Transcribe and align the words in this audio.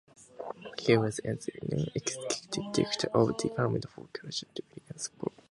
He 0.79 0.97
was 0.97 1.19
as 1.19 1.47
a 1.49 1.75
non-executive 1.75 2.71
director 2.73 3.07
of 3.13 3.27
the 3.27 3.33
Department 3.35 3.85
for 3.87 4.07
Culture, 4.11 4.47
Media 4.73 4.81
and 4.89 4.99
Sport. 4.99 5.33